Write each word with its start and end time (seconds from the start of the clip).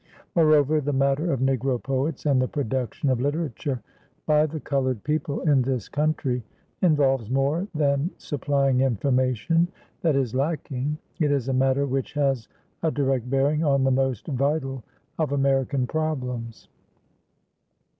Moreover, 0.35 0.81
the 0.81 0.91
matter 0.91 1.31
of 1.31 1.41
Negro 1.41 1.77
poets 1.79 2.25
and 2.25 2.41
the 2.41 2.47
production 2.47 3.11
of 3.11 3.21
literature 3.21 3.83
by 4.25 4.47
the 4.47 4.59
colored 4.59 5.03
people 5.03 5.41
in 5.41 5.61
this 5.61 5.87
country 5.87 6.41
involves 6.81 7.29
more 7.29 7.67
than 7.75 8.09
supplying 8.17 8.79
information 8.81 9.67
that 10.01 10.15
is 10.15 10.33
lacking. 10.33 10.97
It 11.19 11.31
is 11.31 11.49
a 11.49 11.53
matter 11.53 11.85
which 11.85 12.13
has 12.13 12.47
a 12.81 12.89
direct 12.89 13.29
bearing 13.29 13.63
on 13.63 13.83
the 13.83 13.91
most 13.91 14.25
vital 14.25 14.83
of 15.19 15.33
American 15.33 15.85
problems. 15.85 16.67